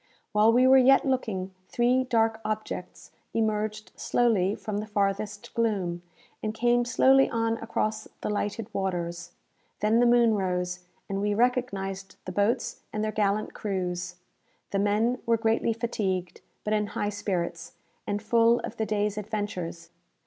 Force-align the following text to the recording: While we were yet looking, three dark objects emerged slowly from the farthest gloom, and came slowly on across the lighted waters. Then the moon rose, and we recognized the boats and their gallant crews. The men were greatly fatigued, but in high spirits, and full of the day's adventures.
While 0.31 0.51
we 0.51 0.65
were 0.65 0.79
yet 0.79 1.05
looking, 1.05 1.53
three 1.69 2.05
dark 2.05 2.41
objects 2.43 3.11
emerged 3.35 3.91
slowly 3.95 4.55
from 4.55 4.79
the 4.79 4.87
farthest 4.87 5.53
gloom, 5.53 6.01
and 6.41 6.55
came 6.55 6.85
slowly 6.85 7.29
on 7.29 7.57
across 7.59 8.07
the 8.21 8.29
lighted 8.31 8.65
waters. 8.73 9.33
Then 9.79 9.99
the 9.99 10.07
moon 10.07 10.33
rose, 10.33 10.79
and 11.07 11.21
we 11.21 11.35
recognized 11.35 12.15
the 12.25 12.31
boats 12.31 12.81
and 12.91 13.03
their 13.03 13.11
gallant 13.11 13.53
crews. 13.53 14.15
The 14.71 14.79
men 14.79 15.19
were 15.27 15.37
greatly 15.37 15.71
fatigued, 15.71 16.41
but 16.63 16.73
in 16.73 16.87
high 16.87 17.09
spirits, 17.09 17.73
and 18.07 18.23
full 18.23 18.59
of 18.61 18.77
the 18.77 18.87
day's 18.87 19.19
adventures. 19.19 19.91